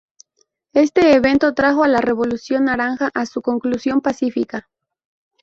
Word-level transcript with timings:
Este 0.73 1.13
evento 1.13 1.53
trajo 1.53 1.83
a 1.83 1.87
la 1.87 2.01
Revolución 2.01 2.65
naranja 2.65 3.11
a 3.13 3.27
su 3.27 3.43
conclusión 3.43 4.01
pacífica. 4.01 4.67